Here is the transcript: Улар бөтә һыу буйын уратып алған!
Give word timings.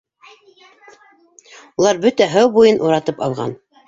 Улар 1.81 1.99
бөтә 2.05 2.29
һыу 2.31 2.49
буйын 2.57 2.81
уратып 2.87 3.23
алған! 3.27 3.55